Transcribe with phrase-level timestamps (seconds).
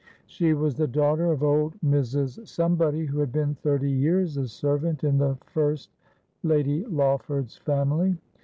[0.25, 2.47] She was the daughter of Old Mrs.
[2.47, 5.91] Some body, who had been thirty years a servant in the first
[6.41, 8.17] Lady Lawford's family.